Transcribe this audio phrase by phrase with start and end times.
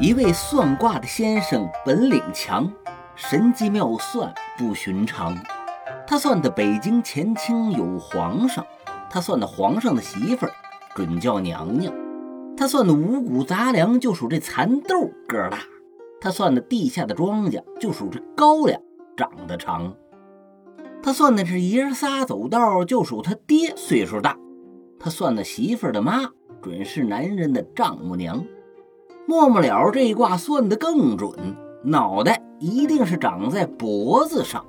[0.00, 2.72] 一位算卦的先生本领强，
[3.16, 5.36] 神机妙算不寻常。
[6.06, 8.64] 他算的北京前清有皇上，
[9.10, 10.52] 他算的皇上的媳妇儿
[10.94, 11.92] 准叫娘娘，
[12.56, 15.58] 他算的五谷杂粮就数这蚕豆个儿大，
[16.20, 18.80] 他算的地下的庄稼就数这高粱
[19.16, 19.92] 长得长，
[21.02, 24.36] 他算的是爷仨走道就数他爹岁数大，
[25.00, 26.30] 他算的媳妇儿的妈
[26.62, 28.46] 准是男人的丈母娘。
[29.28, 31.30] 末末了，这一卦算得更准，
[31.84, 34.64] 脑袋一定是长在脖子上。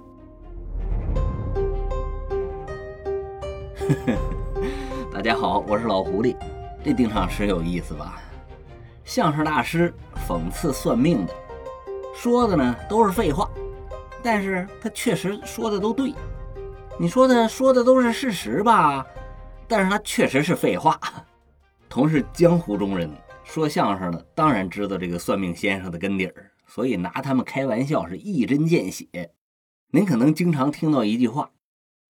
[5.13, 6.35] 大家好，我是老狐狸。
[6.83, 8.21] 这定场诗有意思吧？
[9.05, 9.93] 相声大师
[10.27, 11.33] 讽刺算命的，
[12.13, 13.49] 说的呢都是废话，
[14.21, 16.13] 但是他确实说的都对。
[16.97, 19.07] 你说的说的都是事实吧？
[19.69, 20.99] 但是他确实是废话。
[21.87, 23.09] 同是江湖中人。
[23.49, 29.33] 说相声的当然知道这个算命先生的根底儿，所以拿他们开玩笑是一针见血。
[29.91, 31.49] 您可能经常听到一句话：“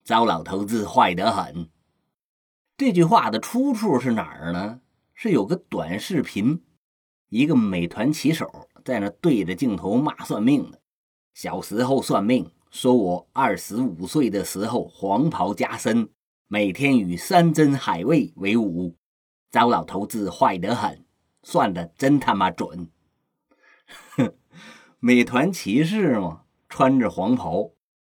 [0.04, 1.70] 糟老头子坏得很。”
[2.76, 4.80] 这句话的出处是哪儿呢？
[5.14, 6.62] 是有个短视频，
[7.30, 10.78] 一个美团骑手在那对着镜头骂算命的。
[11.32, 16.10] 小时候算命，说我二十五岁的时候黄袍加身，
[16.48, 18.94] 每天与山珍海味为伍。
[19.50, 21.02] 糟老头子坏得很。
[21.42, 22.90] 算的真他妈准！
[24.16, 24.34] 哼
[25.00, 27.72] 美团骑士嘛，穿着黄袍，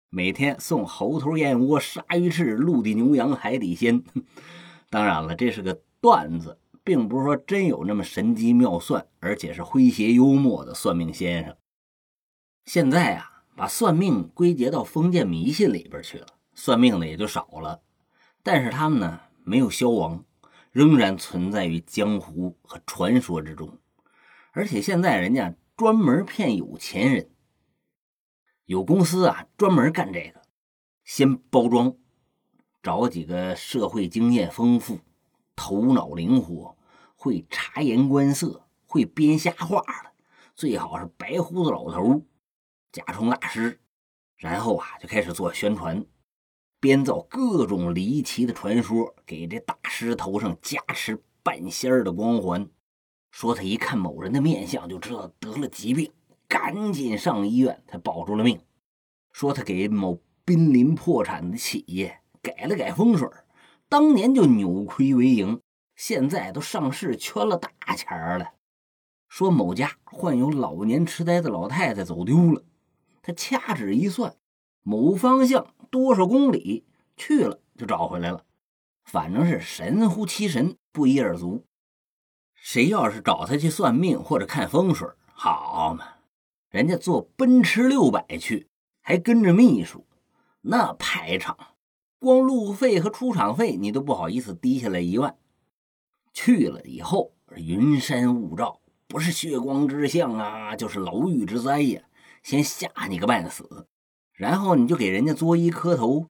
[0.10, 4.04] 每天送猴头、燕窝、鲨鱼翅、陆地牛羊、海底鲜。
[4.90, 11.56] 当然了，这是个段子，并不是说真有那么神机妙算，而且是诙谐幽默的算命先生。
[12.66, 17.82] 现在啊，把算命归结到封建迷信里边去了，算命的也就少了。
[18.44, 20.26] 但是他们呢，没有消亡。
[20.72, 23.78] 仍然存在于江湖和传说之中，
[24.54, 27.30] 而且现在人家专门骗有钱人，
[28.66, 30.42] 有公司啊专门干这个，
[31.04, 31.98] 先包装，
[32.82, 35.00] 找几个社会经验丰富、
[35.58, 36.78] 头脑灵活、
[37.16, 40.12] 会察言观色、会编瞎话的，
[40.56, 42.26] 最好是白胡子老头，
[42.94, 43.82] 假充大师，
[44.38, 46.06] 然后啊就开始做宣传。
[46.82, 52.68] 编造各种离奇的传说，给这大师头上加持半仙儿的光环，
[53.30, 56.12] 说他一看某人的面相就知道得了疾病，
[56.48, 58.60] 赶紧上医院才保住了命。
[59.32, 63.30] 说他给某濒临破产的企业改了改风水，
[63.88, 65.62] 当年就扭亏为盈，
[65.96, 68.54] 现在都上市圈了大钱了。
[69.30, 72.64] 说某家患有老年痴呆的老太太走丢了，
[73.22, 74.36] 他掐指一算，
[74.82, 75.68] 某方向。
[75.92, 76.86] 多少公里
[77.16, 78.44] 去了就找回来了，
[79.04, 81.66] 反正是神乎其神，不一而足。
[82.56, 86.06] 谁要是找他去算命或者看风水，好嘛，
[86.70, 88.70] 人家坐奔驰六百去，
[89.02, 90.08] 还跟着秘书，
[90.62, 91.58] 那排场，
[92.20, 95.38] 光路费和出场费你都不好意思低下来一万。
[96.34, 102.04] 去了以后，云山雾罩，不是血光之相啊，就是牢狱之灾呀，
[102.44, 103.88] 先吓你个半死。
[104.34, 106.28] 然后你就给人家作揖磕头，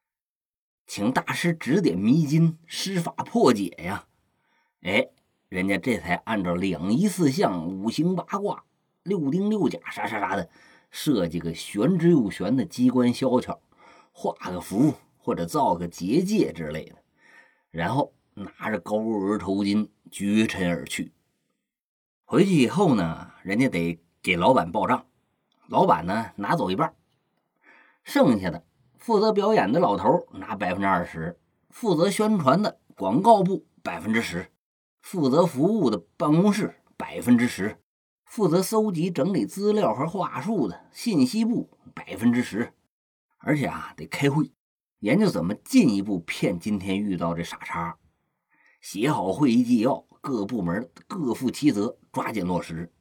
[0.86, 4.06] 请大师指点迷津，施法破解呀！
[4.82, 5.08] 哎，
[5.48, 8.64] 人家这才按照两仪四象、五行八卦、
[9.04, 10.50] 六丁六甲啥啥啥的，
[10.90, 13.62] 设计个玄之又玄的机关小巧，
[14.12, 16.96] 画个符或者造个结界之类的，
[17.70, 21.14] 然后拿着高额头巾绝尘而去。
[22.26, 25.06] 回去以后呢，人家得给老板报账，
[25.68, 26.94] 老板呢拿走一半。
[28.04, 28.66] 剩下的
[28.98, 31.40] 负责表演的老头拿百分之二十，
[31.70, 34.52] 负责宣传的广告部百分之十，
[35.02, 37.78] 负责服务的办公室百分之十，
[38.26, 42.74] 负责搜集整理资料和话术的信息部百分之十，
[43.40, 44.52] 而且啊得开会
[45.00, 47.98] 研究怎么进一步骗今天遇到这傻叉，
[48.80, 52.92] 写好会议纪要，各部门各负其责，抓紧落实。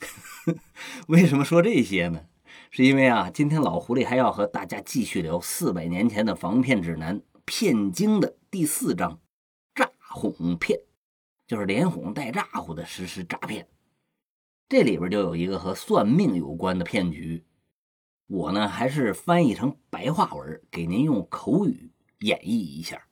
[1.08, 2.26] 为什么说这些呢？
[2.74, 9.20] 是因为啊，今天老狐狸还要和大家继续聊四百年前的防骗指南《骗经》的第四章
[9.76, 10.80] “诈哄骗”，
[11.46, 13.68] 就是连哄带诈唬的实施诈骗。
[14.70, 17.44] 这里边就有一个和算命有关的骗局，
[18.26, 21.90] 我呢还是翻译成白话文给您用口语
[22.20, 23.06] 演绎一下。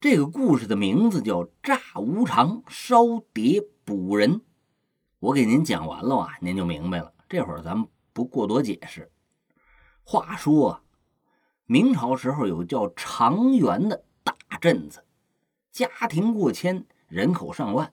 [0.00, 4.40] 这个故事的名字叫“诈无常烧碟捕人”。
[5.20, 7.12] 我给您讲完了啊，您就明白了。
[7.28, 7.86] 这会儿咱们。
[8.16, 9.12] 不过多解释。
[10.02, 10.80] 话说，
[11.66, 15.04] 明朝时候有叫长垣的大镇子，
[15.70, 17.92] 家庭过千，人口上万，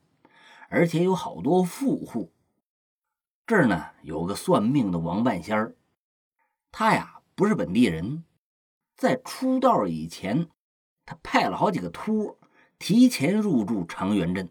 [0.69, 2.31] 而且有好多富户。
[3.45, 5.75] 这儿呢有个算命的王半仙儿，
[6.71, 8.23] 他呀不是本地人，
[8.95, 10.47] 在出道以前，
[11.05, 12.39] 他派了好几个托
[12.79, 14.49] 提前入住长垣镇，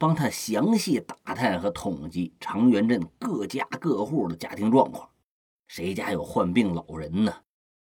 [0.00, 5.10] 帮他详细打探和统计长垣镇各家各户的家庭状况，
[5.68, 7.34] 谁家有患病老人呢？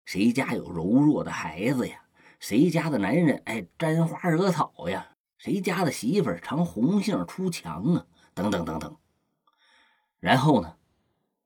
[0.04, 2.02] 谁家有柔弱的孩子呀？
[2.40, 5.10] 谁家的男人爱沾花惹草呀？
[5.36, 8.04] 谁家的媳妇常红杏出墙啊？
[8.34, 8.96] 等等等等。
[10.18, 10.74] 然后呢，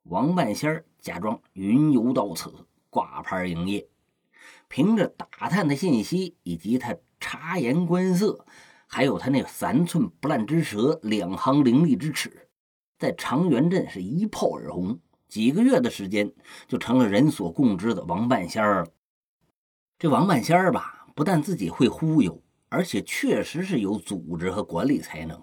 [0.05, 3.91] 王半仙假装云游到此，挂牌营业，
[4.69, 8.47] 凭着打探的信息以及他察言观色，
[8.95, 12.51] 还有他那三寸不烂之舌、两行凌厉之齿，
[12.99, 15.01] 在长垣镇是一炮而红。
[15.29, 16.31] 几个月的时间，
[16.69, 18.91] 就成了人所共知的王半仙儿了。
[19.99, 25.43] 这王半仙儿吧，不但自己会忽悠，而且确实是有组织和管理才能，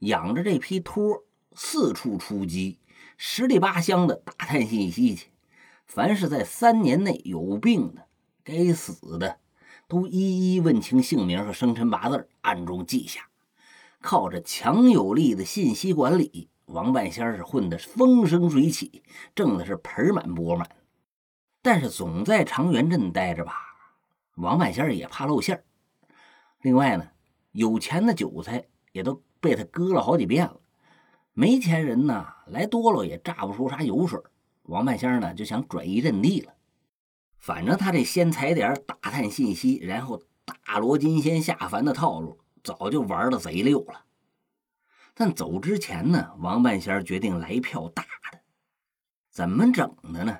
[0.00, 1.24] 养着这批托。
[1.54, 2.78] 四处出击，
[3.16, 5.30] 十里八乡的打探信息去。
[5.86, 8.06] 凡是在三年内有病的、
[8.44, 9.38] 该死的，
[9.88, 13.22] 都一一问清姓名和生辰八字，暗中记下。
[14.02, 19.02] 靠着强有力的信息管理，王半仙是混得风生水起，
[19.34, 20.68] 挣的是盆满钵满。
[21.62, 23.54] 但是总在长垣镇待着吧，
[24.36, 25.64] 王半仙也怕露馅
[26.60, 27.08] 另外呢，
[27.52, 30.60] 有钱的韭菜也都被他割了好几遍了。
[31.32, 34.20] 没钱人呢，来多了也榨不出啥油水。
[34.64, 36.52] 王半仙呢就想转移阵地了。
[37.38, 44.04] 反正他这先踩点打探信息，然后大罗金仙下凡的套路，早就玩的贼溜了。
[45.14, 48.40] 但走之前呢，王半仙决定来一票大的。
[49.30, 50.38] 怎么整的呢？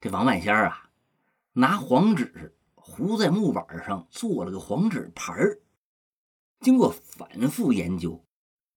[0.00, 0.90] 这王半仙啊，
[1.52, 5.60] 拿黄纸糊在木板上，做了个黄纸牌儿。
[6.60, 8.24] 经过反复研究。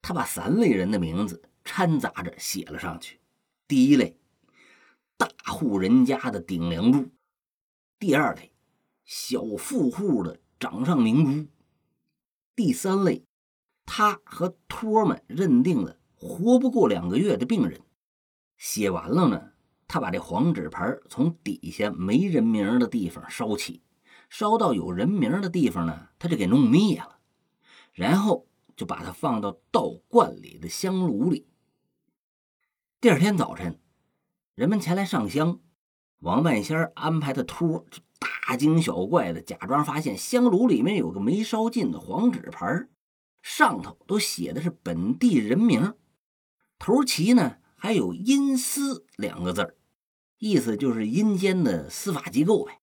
[0.07, 3.19] 他把三类人的名字掺杂着写了上去。
[3.67, 4.19] 第一类，
[5.17, 7.05] 大户人家的顶梁柱；
[7.99, 8.51] 第二类，
[9.03, 11.47] 小富户的掌上明珠；
[12.55, 13.25] 第三类，
[13.85, 17.81] 他和托们认定了活不过两个月的病人。
[18.57, 19.51] 写完了呢，
[19.87, 23.81] 他把这黄纸牌从底下没人名的地方烧起，
[24.29, 27.19] 烧到有人名的地方呢，他就给弄灭了，
[27.93, 28.47] 然后。
[28.77, 31.47] 就把它放到道观里的香炉里。
[32.99, 33.79] 第二天早晨，
[34.53, 35.61] 人们前来上香，
[36.25, 42.87] 王半仙安排的托就大惊小怪的假装发现香炉里面有个没烧尽的黄纸牌，
[43.43, 45.93] 上头都写的是本地人名，
[46.79, 49.75] 头旗呢还有“阴司”两个字儿，
[50.39, 52.79] 意思就是阴间的司法机构呗。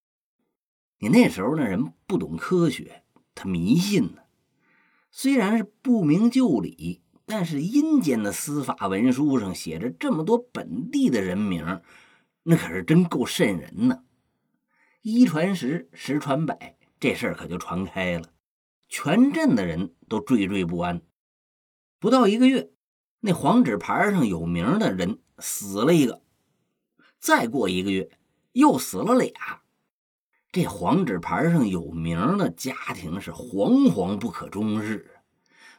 [1.00, 3.02] 你那时候那人不懂科学，
[3.34, 4.22] 他迷信呢。
[5.10, 11.80] 虽然是不明就里，但是阴间的司法文书上写着这么多本地的人名，
[12.44, 14.04] 那可是真够瘆人呢。
[15.02, 18.28] 一传十，十传百，这事儿可就传开了，
[18.88, 21.02] 全镇的人都惴惴不安。
[21.98, 22.70] 不到一个月，
[23.20, 26.22] 那黄纸牌上有名的人死了一个，
[27.18, 28.10] 再过一个月，
[28.52, 29.30] 又死了俩。
[30.50, 35.20] 这黄纸牌上有名的家庭是惶惶不可终日，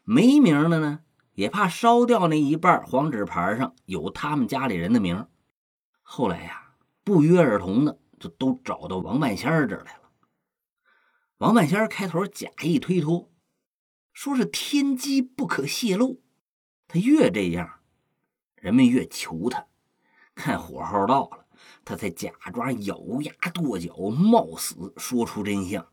[0.03, 1.01] 没名的呢，
[1.35, 5.27] 也怕烧掉那一半黄纸牌上有他们家里人的名。
[6.15, 10.11] 后来呀，不约而同的就都找到王半仙儿这儿来了。
[11.39, 13.31] 王半仙儿开头假意推脱，
[14.13, 16.21] 说是天机不可泄露。
[16.87, 17.79] 他越这样，
[18.53, 19.65] 人们越求他，
[20.35, 21.47] 看火候到了。
[21.83, 25.87] 他才假装咬牙跺脚，冒死说出真相。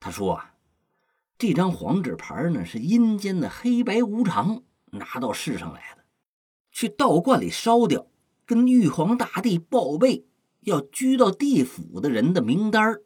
[0.00, 0.56] 他说：“啊，
[1.38, 6.04] 这张黄纸牌呢，是阴间的黑白无常拿到世上来的，
[6.72, 8.08] 去道观里烧掉，
[8.46, 10.26] 跟玉皇大帝报备
[10.60, 13.00] 要拘到地府的人的名单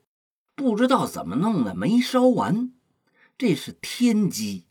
[0.55, 2.73] 不知道怎么弄的，没烧完。
[3.37, 4.67] 这是天机，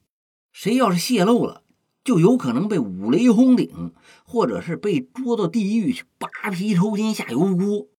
[0.51, 1.63] 谁要是泄露了。”
[2.07, 3.91] 就有可能被五雷轰顶，
[4.23, 7.89] 或者是被捉到地狱去扒皮抽筋下油锅。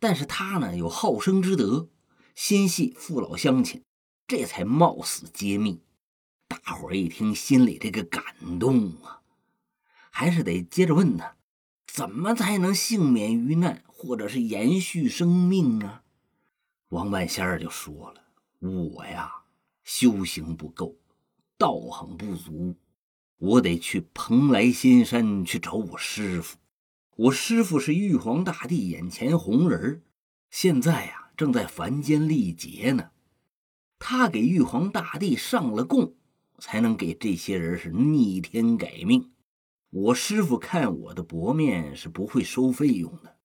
[0.00, 1.88] 但是他呢有好生之德，
[2.34, 3.84] 心系父老乡亲，
[4.26, 5.80] 这才冒死揭秘。
[6.48, 8.24] 大伙儿一听，心里这个感
[8.58, 9.22] 动啊，
[10.10, 11.36] 还是得接着问他：
[11.92, 16.02] 怎么才能幸免于难，或者是延续生命呢？
[16.90, 18.22] 王半仙儿就说了
[18.60, 19.30] ：“我呀，
[19.82, 20.96] 修行不够，
[21.58, 22.76] 道行不足。”
[23.38, 26.58] 我得去蓬莱仙山去找我师傅。
[27.16, 30.02] 我师傅是玉皇大帝眼前红人
[30.50, 33.10] 现在呀正在凡间历劫呢。
[33.98, 36.14] 他给玉皇大帝上了供，
[36.58, 39.30] 才能给这些人是逆天改命。
[39.92, 43.38] 我师傅看我的薄面是不会收费用的，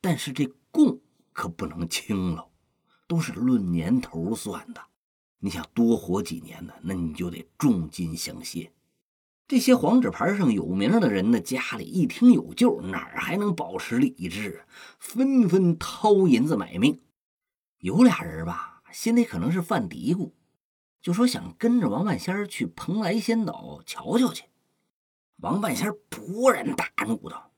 [0.00, 0.98] 但是这供
[1.34, 2.48] 可不能轻了，
[3.06, 4.80] 都是论年头算的。
[5.40, 8.72] 你想多活几年呢，那你就得重金相谢。
[9.46, 14.64] 这些黄纸牌上有名的人呢，家里一听有救，哪还能保持理智？
[14.98, 17.02] 纷纷掏银子买命。
[17.80, 20.32] 有俩人吧，心里可能是犯嘀咕，
[21.02, 24.44] 就说想跟着王半仙去蓬莱仙岛瞧瞧去。
[25.40, 27.52] 王半仙勃然大怒道：“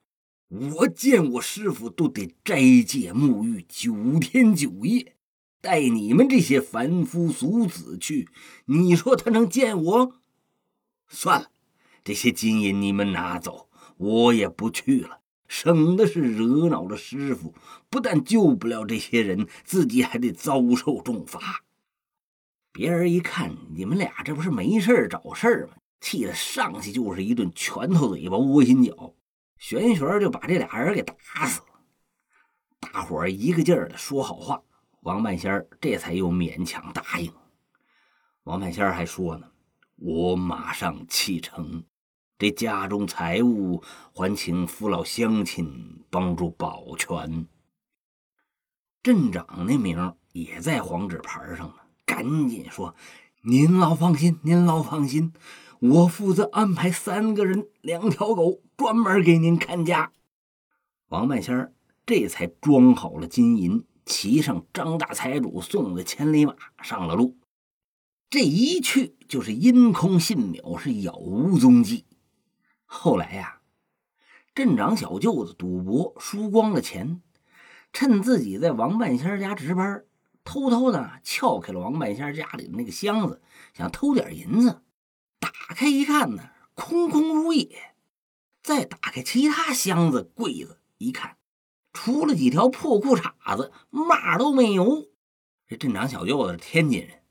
[0.49, 5.17] 我见我师傅都得斋戒沐浴九天九夜，
[5.61, 8.29] 带你们这些凡夫俗子去，
[8.67, 10.21] 你说他能见我？
[11.09, 11.51] 算了。”
[12.05, 17.55] 这些金银你们拿走，我也不去了，省的是惹恼了师傅，
[17.89, 21.65] 不但救不了这些人，自己还得遭受重罚。
[22.73, 25.75] 别人一看你们俩这不是没事找事儿吗？
[26.03, 29.15] 气得上去就是一顿拳头嘴巴窝心脚，
[29.57, 31.15] 玄玄就把这俩人给打
[31.47, 31.67] 死了。
[32.81, 34.61] 大伙儿一个劲儿的说好话，
[35.03, 37.33] 王半仙儿这才又勉强答应。
[38.43, 39.47] 王半仙儿还说呢
[39.95, 41.85] ：“我马上启程。”
[42.37, 47.47] 这家中财物还请父老乡亲帮助保全。
[49.01, 52.97] 镇长那名也在黄纸牌上呢，赶紧说
[53.47, 55.33] ：“您老放心，您老放心，
[55.83, 60.13] 我负责安排三个人、两条狗，专门给您看家。”
[61.11, 61.75] 王半仙儿
[62.07, 67.37] 这才装好了金银，骑上张大财主送的千里马，上了路。
[68.31, 72.07] 这一去就是阴空信渺，是杳无踪迹。
[72.85, 73.61] 后来呀，
[74.55, 77.21] 镇长小舅子赌博输光了钱，
[77.93, 80.05] 趁自己在王半仙家值班，
[80.45, 83.43] 偷偷的撬开了王半仙家里的那个箱子，
[83.75, 84.83] 想偷点银子。
[85.43, 87.69] 打开一看呢，空空如也。
[88.63, 91.37] 再打开其他箱子、柜子一看，
[91.93, 95.09] 除了几条破裤衩子，嘛都没有。
[95.67, 97.23] 这镇长小舅子是天津人，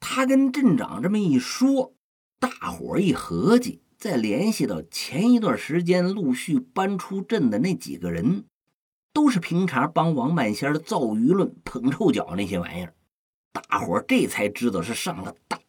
[0.00, 1.94] 他跟镇长这么一说，
[2.38, 3.82] 大伙一合计。
[3.98, 8.46] 再联系到前一段时间陆续搬出镇的那几个人，
[9.12, 12.94] 都是平常帮王半仙造舆论、捧臭脚那些玩意儿，
[13.52, 15.61] 大伙这才知道是上了大当。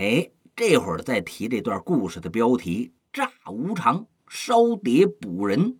[0.00, 5.76] 哎，这会儿再提这段故事的标题“诈无常，烧碟捕人”，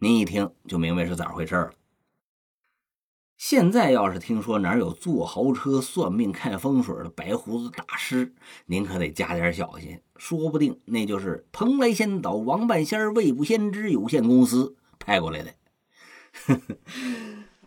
[0.00, 1.72] 您一听就明白是咋回事了。
[3.36, 8.34] 现在要是听说哪有坐豪车算命看风水的白胡子大师，
[8.66, 15.54] 您可得加点小心，说不定那就是蓬莱仙岛王半仙未卜先知有限公司派过来的。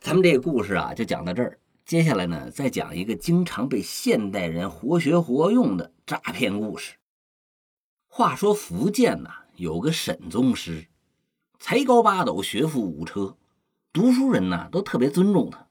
[0.02, 1.58] 咱们这个故事啊，就讲到这儿。
[1.88, 6.98] 接下来呢，再讲一个经常被现代人活学活用的诈骗故事。
[8.10, 10.90] 话说福建呐，有个沈宗师，
[11.60, 13.38] 才高八斗，学富五车。
[13.94, 15.70] 读书人呢都特别尊重他，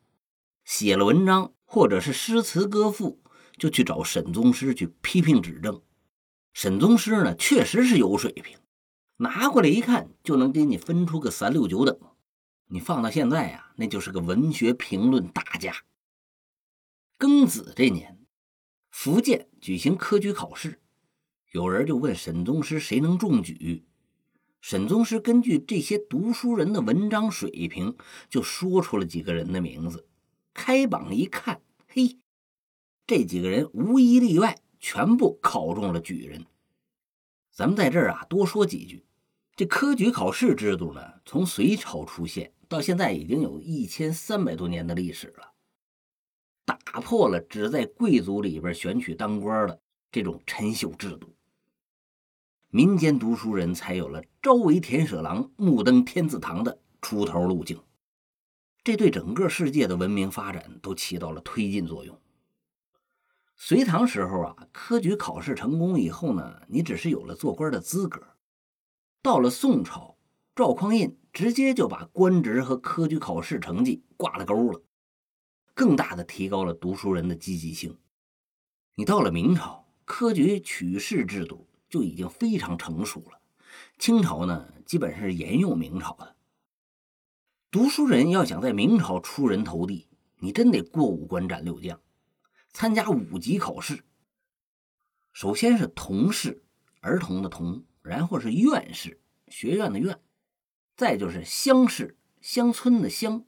[0.65, 3.21] 写了文章或者是诗词歌赋，
[3.59, 5.83] 就去找沈宗师去批评指正。
[6.55, 8.57] 沈宗师呢确实是有水平，
[9.19, 11.95] 拿过来一看就能给你分出个三六九等。
[12.69, 15.75] 你放到现在呀，那就是个文学评论大家。
[17.19, 18.19] 庚子这年，
[18.91, 20.83] 福建举行科举考试，
[21.53, 23.87] 有人就问沈宗师谁能中举。
[24.61, 27.97] 沈宗师根据这些读书人的文章水平，
[28.29, 30.07] 就说出了几个人的名字。
[30.53, 32.19] 开榜一看，嘿，
[33.07, 36.45] 这几个人无一例外，全部考中了举人。
[37.51, 39.07] 咱们在这儿啊，多说几句。
[39.55, 45.55] 这科举考试制度呢，从隋朝出现到现在，已经有一千三百多年的历史了，
[46.67, 49.81] 打破了只在贵族里边选取当官的
[50.13, 51.35] 这种陈秀制度。
[52.69, 57.81] 民间读书人才有了朝为田舍郎，暮登天字堂的出头路径，
[58.83, 62.21] 这对整个世界的文明发展都起到了推进作用。
[63.55, 68.21] 隋唐时候啊，科举考试成功以后呢，你只是有了做官的资格。
[69.23, 70.19] 到了宋朝，
[70.55, 74.83] 赵匡胤直接就把官职和科举考试成绩挂了钩了，
[75.77, 77.97] 更大的提高了读书人的积极性。
[78.97, 81.69] 你到了明朝，科举取士制度。
[81.89, 83.41] 就已经非常成熟了。
[83.97, 86.35] 清朝呢，基本上是沿用明朝的。
[87.71, 90.09] 读书人要想在明朝出人头地，
[90.41, 92.01] 你真得过五关斩六将，
[92.73, 94.05] 参加五级考试。
[95.33, 96.65] 首先是童试，
[97.01, 100.17] 儿童的童；然后是院试，学院的院；
[100.97, 103.45] 再就是乡试，乡村的乡；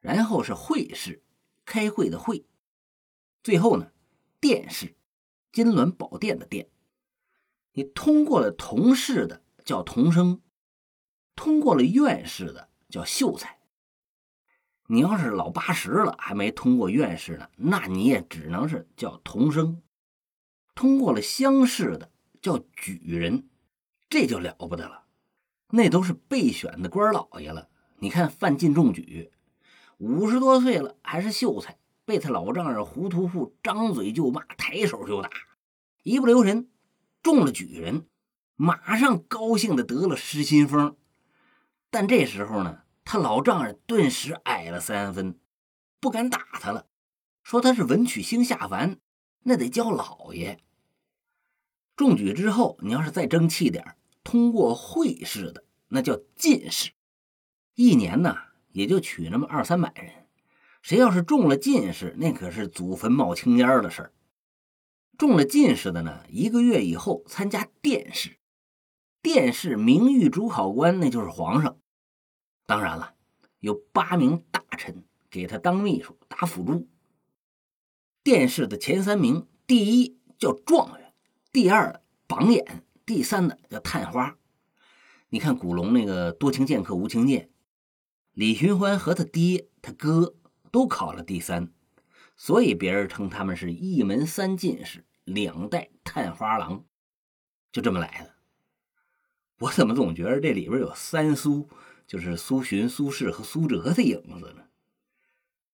[0.00, 1.22] 然后是会试，
[1.66, 2.46] 开会的会；
[3.42, 3.92] 最后呢，
[4.40, 4.96] 殿试，
[5.52, 6.70] 金銮宝殿的殿。
[7.72, 10.40] 你通过了同试的叫同生，
[11.34, 13.58] 通过了院试的叫秀才。
[14.86, 19.82] 你要是老八十了还没通过院试呢，那你也只能是叫童生。
[20.76, 23.48] 通过了乡试的叫举人，
[24.08, 25.06] 这就了不得了，
[25.70, 27.68] 那都是备选的官老爷了。
[27.98, 29.32] 你看范进中举，
[29.98, 35.30] 五十多岁了还是秀才，被他老丈人胡屠户张嘴就骂，抬手就打，
[36.02, 36.68] 一不留神
[37.22, 38.06] 中了举人，
[38.56, 40.96] 马上高兴的得了失心疯。
[41.90, 42.82] 但这时候呢？
[43.08, 45.38] 他老丈人顿时矮了三分，
[46.00, 46.88] 不敢打他了，
[47.44, 48.98] 说他是文曲星下凡，
[49.44, 50.58] 那得叫老爷。
[51.94, 56.90] 中举之后，你要是再争气点通过会试的，那叫进士，
[57.76, 58.34] 一年呢
[58.76, 60.26] 也就取那么二三百人。
[60.82, 64.12] 谁要是中了进士，那可是祖坟冒青烟的事儿。
[65.16, 68.36] 中了进士的呢，一个月以后参加殿试，
[69.22, 71.78] 殿试名誉主考官那就是皇上。
[72.66, 73.14] 当然了，
[73.60, 76.86] 有八名大臣给他当秘书、打辅助。
[78.22, 81.14] 殿试的前三名，第一叫状元，
[81.50, 84.36] 第二榜眼，第三的叫探花。
[85.30, 87.48] 你看古龙那个多情剑客无情剑，
[88.36, 90.36] 李寻欢和他爹、他哥
[90.70, 91.72] 都考了第三，
[92.36, 96.84] 所以别人称他们是一门三进士，两代探花郎，
[97.72, 98.34] 就这么来的。
[99.60, 101.70] 我怎么总觉得这里边有三苏？
[102.06, 104.64] 就是苏洵、苏轼和苏辙的影子呢。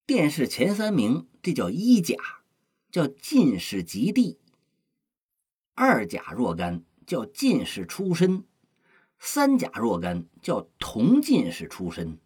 [0.06, 2.14] 殿试前三名，这叫一甲，
[2.92, 4.38] 叫进士及第；
[5.74, 8.44] 二甲若干，叫进士出身；
[9.18, 12.20] 三甲若干，叫同进士出身。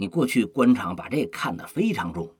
[0.00, 2.36] 你过去官场把这看得非常重。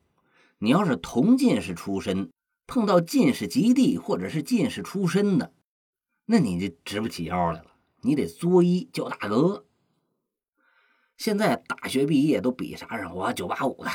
[0.58, 2.30] 你要是同进士出身，
[2.68, 5.52] 碰到进士及第或者是进士出身的，
[6.26, 9.66] 那你就直不起腰来了，你得作揖叫大哥。
[11.16, 13.12] 现在大学毕业都比啥上？
[13.12, 13.90] 我九八五的，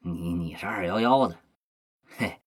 [0.00, 1.38] 你你是二幺幺的，
[2.16, 2.40] 嘿，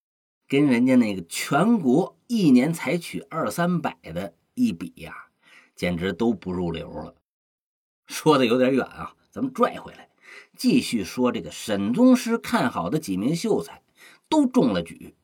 [0.50, 5.30] 跟人家那个全国一年才取二三百的一比呀，
[5.76, 7.16] 简直都不入流了。
[8.06, 10.10] 说的有点远啊，咱们拽回来，
[10.56, 13.84] 继续说这个沈宗师看好的几名秀才
[14.30, 15.16] 都中了举，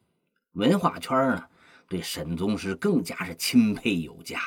[0.53, 1.49] 文化圈呢
[1.87, 4.39] 对沈宗师更加是钦佩有加。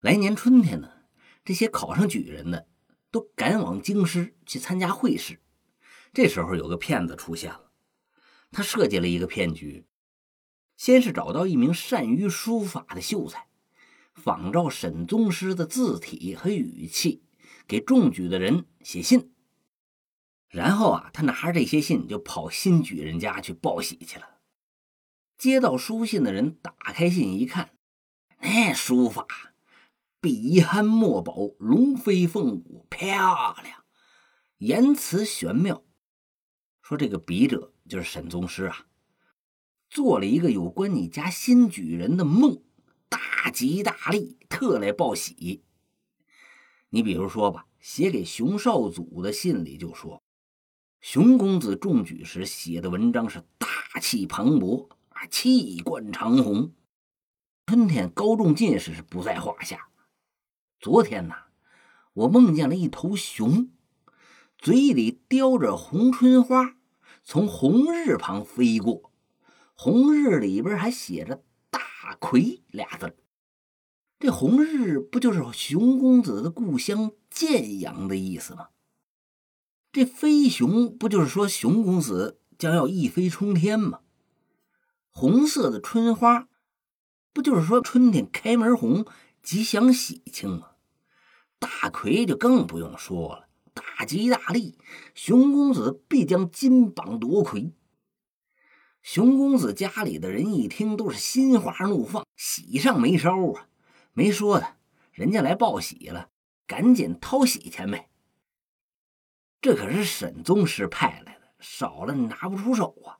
[0.00, 0.90] 来年春天呢，
[1.44, 2.66] 这些考上举人的。
[3.12, 5.40] 都赶往京师去参加会试，
[6.12, 7.72] 这时候有个骗子出现了，
[8.52, 9.84] 他设计了一个骗局，
[10.76, 13.48] 先是找到一名善于书法的秀才，
[14.14, 17.24] 仿照沈宗师的字体和语气，
[17.70, 19.30] 给中举的人写信，
[20.48, 24.40] 然后啊，他拿着这些信就跑新举人家去报喜去了。
[25.38, 27.70] 接到书信的人打开信一看，
[28.40, 29.54] 那书法。
[30.20, 33.84] 笔酣墨饱，龙飞凤舞，漂亮，
[34.58, 35.84] 言辞玄妙。
[36.82, 38.86] 说这个笔者就是沈宗师啊，
[39.88, 42.64] 做了一个有关你家新举人的梦，
[43.08, 45.62] 大吉大利，特来报喜。
[46.92, 50.22] 你比如说吧，写给熊少祖的信里就说，
[51.00, 56.74] 熊公子中举时写的文章是大气磅礴啊，气贯长虹。
[57.66, 59.88] 春天高中进士是不在话下。
[60.80, 61.44] 昨天呐，
[62.12, 63.70] 我梦见了一头熊，
[64.58, 66.74] 嘴里叼着红春花，
[67.22, 69.12] 从红日旁飞过。
[69.76, 71.80] 红日里边还写着“大
[72.18, 73.16] 魁”俩字。
[74.20, 78.68] 这红日不就是熊公子的故乡建阳的意思吗？
[79.92, 84.00] 这飞熊不就是说熊公子将要一飞冲天吗？
[85.08, 86.48] 红色的春花，
[87.32, 89.06] 不就是说春天开门红，
[89.42, 90.72] 吉祥喜庆吗？
[91.58, 94.76] 大魁就更不用说了，大吉大利，
[95.14, 97.72] 熊公子必将金榜夺魁。
[99.00, 103.66] 熊公子家里的人一听都是心花怒放，喜上眉梢啊！
[104.12, 104.76] 没说的，
[105.12, 106.30] 人家来报喜了，
[106.66, 108.10] 赶紧掏喜钱呗。
[109.60, 113.18] 这可是沈宗师派来的，少了拿不出手啊！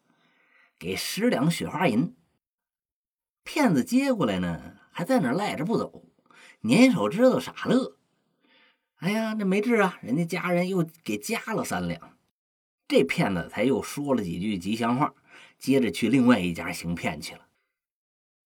[0.79, 2.17] 给十两雪花银。
[3.45, 6.07] 骗子接过来呢，还在那赖着不走，
[6.61, 7.99] 捻手指头傻乐。
[8.97, 9.99] 哎呀，那没治啊！
[10.03, 12.19] 人家家人又给加了三两，
[12.89, 15.15] 这骗子才又说了几句吉祥话，
[15.59, 17.47] 接着去另外一家行骗去了。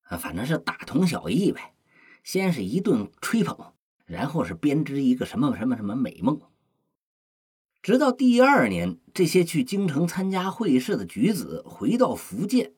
[0.02, 1.73] 啊，反正是大同小异呗。
[2.24, 3.74] 先是一顿吹捧，
[4.06, 6.40] 然后是编织一个什么什么什么美梦。
[7.82, 12.72] 直到第二年，这些去京城参加会试的举子回到福建，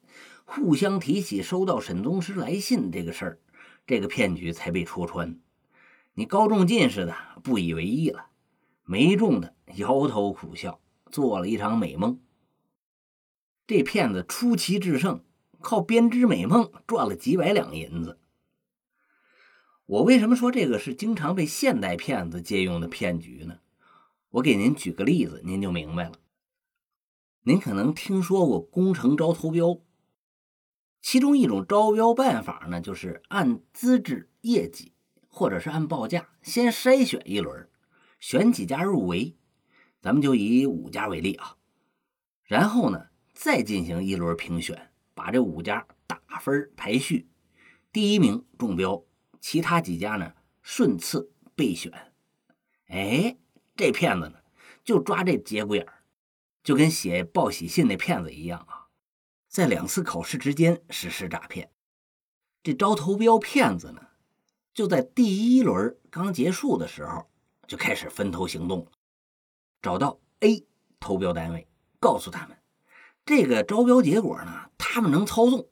[0.44, 3.40] 互相提起收到沈宗师来信这个事儿，
[3.86, 5.38] 这个骗局才被戳穿。
[6.14, 8.26] 你高中进士的不以为意了，
[8.82, 10.80] 没中的摇头苦笑，
[11.12, 12.18] 做了一场美梦。
[13.68, 15.22] 这骗子出奇制胜，
[15.60, 18.18] 靠编织美梦赚了几百两银子。
[19.86, 23.60] 我为什么说这个是经常被现代骗子借用的骗局呢？
[24.30, 26.12] 我给您举个例子，您就明白了。
[27.42, 29.80] 您可能听说过工程招投标，
[31.00, 34.92] 其中一种招标办法呢，就是按资质、业绩。
[35.28, 37.68] 或者是按报价先筛选一轮，
[38.18, 39.36] 选几家入围，
[40.00, 41.58] 咱们就以五家为例啊。
[42.44, 47.28] 然后呢，再进行一轮评选，把这五家打分排序，
[47.92, 49.04] 第一名中标，
[49.48, 51.92] 其他几家呢顺次备选。
[52.88, 53.36] 哎，
[53.76, 54.40] 这骗子呢
[54.82, 56.02] 就抓这节骨眼儿，
[56.64, 58.88] 就跟写报喜信那骗子一样啊，
[59.46, 61.70] 在两次考试之间实施诈骗。
[62.64, 64.08] 这招投标骗子呢？
[64.74, 67.30] 就在第一轮刚结束的时候，
[67.68, 68.90] 就开始分头行动了，
[69.80, 70.66] 找到 A
[70.98, 71.68] 投标单位，
[72.00, 72.58] 告诉他们
[73.24, 75.68] 这个招标结果呢，他们能操纵。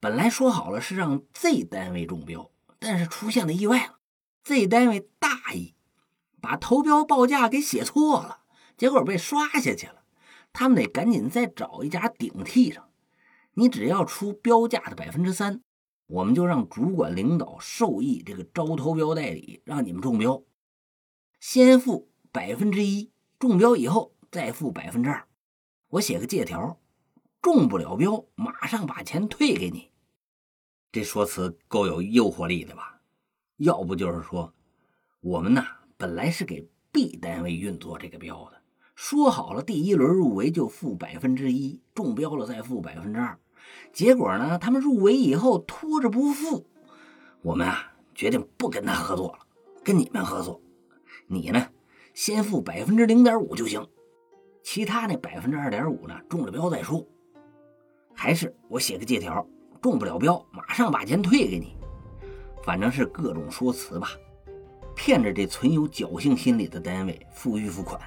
[0.00, 2.50] 本来说好了是让 Z 单位中标，
[2.86, 3.98] 但是出现了意外了
[4.44, 5.74] ，Z 单位大意，
[6.38, 8.40] 把投标报价给写错了，
[8.76, 10.04] 结果被刷下去了。
[10.52, 12.90] 他们得赶紧再找一家顶替上，
[13.54, 15.62] 你只要出标价的百分之三。
[16.08, 20.42] 我们就让主管领导授意这个招投标代理，让你们中标，
[21.40, 25.26] 先付百分之一，中标以后再付百分之二。
[25.88, 26.78] 我写个借条，
[27.40, 29.93] 中不了标，马上把钱退给你。
[30.94, 33.00] 这说辞够有诱惑力的吧？
[33.56, 34.54] 要不就是说，
[35.22, 38.62] 我们呐本来是给 B 单位运作这个标的，
[38.94, 43.36] 说好了第一轮入围就付百分之一，中标了再付百分之二。
[43.92, 44.56] 结果呢？
[44.56, 46.64] 他们入围以后拖着不付，
[47.42, 49.40] 我们啊决定不跟他合作了，
[49.82, 50.62] 跟你们合作。
[51.26, 51.70] 你呢，
[52.12, 53.84] 先付百分之零点五就行，
[54.62, 57.04] 其他那百分之二点五呢，中了标再说。
[58.14, 59.44] 还是我写个借条，
[59.84, 61.76] 中不了标，马上把钱退给你。
[62.62, 64.12] 反正是各种说辞吧，
[64.96, 68.00] 骗着这存有侥幸心理的单位付预付款。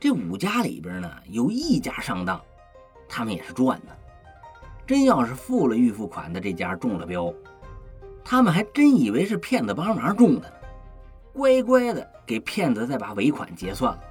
[0.00, 2.40] 这五家里边呢，有一家上当，
[3.06, 3.94] 他们也是赚的。
[4.86, 7.30] 真要是付了预付款的这家中了标，
[8.24, 10.56] 他们还真以为是骗子帮忙中的呢，
[11.34, 14.02] 乖乖的给骗子再把尾款结算了。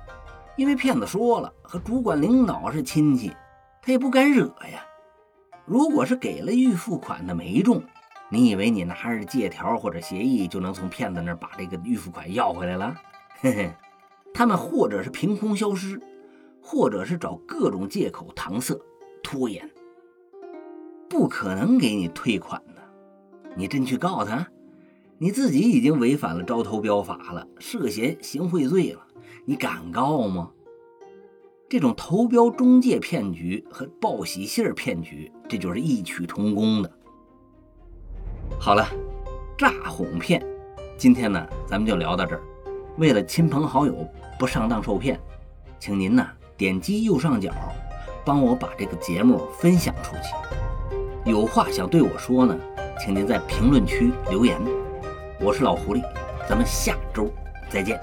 [0.56, 3.36] 因为骗子说了和主管领导是亲戚，
[3.82, 4.86] 他也不敢惹呀。
[5.65, 7.82] 如果是给了预付款的没中，
[8.30, 12.95] 你以为你拿着借条或者协议就能从骗子那儿把这个预付款要回来了？
[13.39, 13.73] 嘿嘿，
[14.34, 16.02] 他们或者是凭空消失，
[16.62, 18.78] 或者是找各种借口搪塞、
[19.21, 19.69] 拖延。
[21.10, 22.82] 不可能给你退款的，
[23.56, 24.47] 你真去告他，
[25.17, 29.06] 你自己已经违反了招投标法了，涉嫌行贿罪了，
[29.45, 30.52] 你敢告吗？
[31.74, 36.92] 这种投标中介骗局和报喜信骗局，这就是异曲同工的。
[38.60, 38.86] 好了，
[39.58, 40.46] 诈哄骗，
[41.00, 42.44] 今天呢，咱们就聊到这儿。
[43.00, 44.08] 为了亲朋好友
[44.38, 45.20] 不上当受骗，
[45.80, 46.24] 请您呢
[46.56, 47.52] 点击右上角，
[48.24, 51.32] 帮我把这个节目分享出去。
[51.32, 52.56] 有话想对我说呢，
[53.00, 54.62] 请您在评论区留言。
[55.42, 56.04] 我是老狐狸，
[56.48, 57.34] 咱们下周
[57.68, 58.00] 再见。